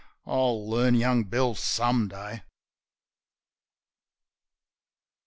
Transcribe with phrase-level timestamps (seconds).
[0.25, 2.41] I'll learn young Bill some day!